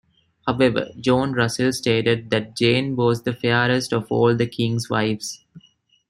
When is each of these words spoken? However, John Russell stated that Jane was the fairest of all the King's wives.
However, 0.47 0.87
John 0.99 1.33
Russell 1.33 1.71
stated 1.73 2.31
that 2.31 2.55
Jane 2.57 2.95
was 2.95 3.21
the 3.21 3.33
fairest 3.35 3.93
of 3.93 4.11
all 4.11 4.35
the 4.35 4.47
King's 4.47 4.89
wives. 4.89 5.45